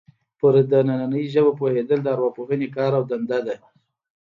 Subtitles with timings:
[0.39, 3.55] پر دنننۍ ژبې پوهېدل د ارواپوهنې کار او دنده ده